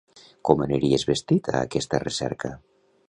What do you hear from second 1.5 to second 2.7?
a aquesta recerca?